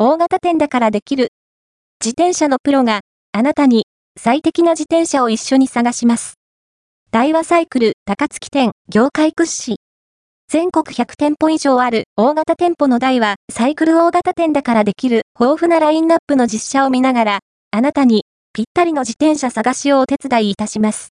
[0.00, 1.32] 大型店だからできる。
[2.00, 3.00] 自転車のプロが
[3.32, 6.34] あなたに最適な自転車を一緒に探します。
[7.10, 9.80] 大和サイクル高槻店業界屈指。
[10.46, 17.38] 全国100店舗以上ある大型店舗の台はサイクル大型店だからできる豊富なラインナップの実写を見ながら、
[17.72, 18.22] あなたに
[18.52, 21.08] ぴったりの自転車探しをお手伝いいたします。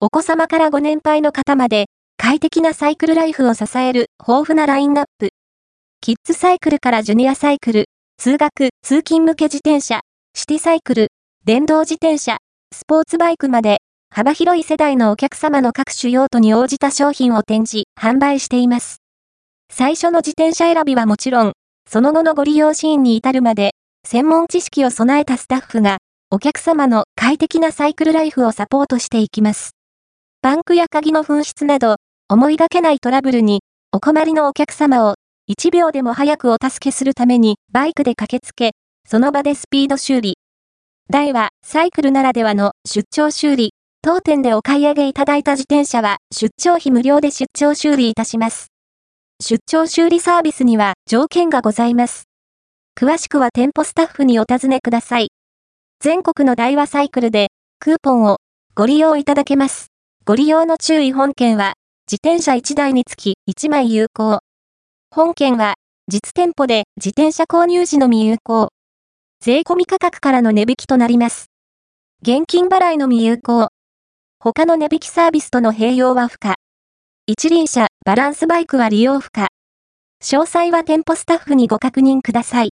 [0.00, 5.30] お子様からご年配の方まで快適なサイクルライフを支える豊富なラインナップ。
[6.00, 7.84] キッズサイクルからジュニアサイクル、
[8.20, 10.00] 通学、通勤向け自転車、
[10.34, 11.12] シティサイクル、
[11.44, 12.38] 電動自転車、
[12.74, 13.78] スポーツバイクまで、
[14.10, 19.02] 幅広い世代のお客様の各種用途に応じた商品を展示、販売しています。
[19.72, 21.52] 最初の自転車選びはもちろん、
[21.88, 23.70] その後のご利用シーンに至るまで、
[24.04, 25.98] 専門知識を備えたスタッフが、
[26.32, 29.76] お客様の快適なサイクルライフをサポートしていきます。
[30.42, 31.94] バンクや鍵の紛失など、
[32.28, 33.60] 思いがけないトラブルに、
[33.92, 35.14] お困りのお客様を
[35.48, 38.72] 1秒でも早くお助けするためにバイクで駆けつけ、
[39.08, 40.36] その場でスピード修理。
[41.08, 43.70] 台はサイクルならではの出張修理。
[44.02, 48.66] 当店でお買い上げいただいた自転車は出張費無料で出張修理いたします。
[49.40, 52.24] 出張修理サービスには条件がございます。
[52.94, 55.30] 詳しくは店舗スタッフにお尋ねください。
[56.00, 57.48] 全国の台和サイクルで
[57.80, 58.36] クーポンを
[58.74, 59.86] ご利用いただけます。
[60.26, 61.72] ご利用の注意本件は
[62.06, 64.40] 自転車1台につき1枚有効。
[65.10, 68.68] 本件は、実店舗で自転車購入時のみ有効。
[69.40, 71.46] 税込み価格からの値引きとなります。
[72.20, 73.68] 現金払いのみ有効。
[74.38, 76.56] 他の値引きサービスとの併用は不可。
[77.26, 79.48] 一輪車、バランスバイクは利用不可。
[80.22, 82.70] 詳細は店舗スタッフにご確認ください。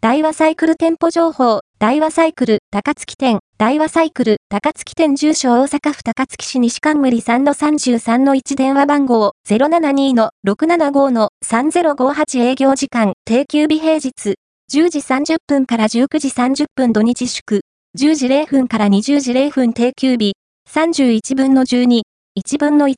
[0.00, 9.32] 大和サイクル店舗情報、大和サイクル、高槻店、大和サイクル、高槻店住所大阪府高槻市西冠3-33-1電話番号。
[9.48, 13.14] 072-675-3058営業時間。
[13.24, 14.36] 定休日平日。
[14.72, 17.62] 10時30分から19時30分土日祝。
[17.98, 20.34] 10時0分から20時0分定休日。
[20.70, 22.02] 31分の12、
[22.38, 22.94] 1分の1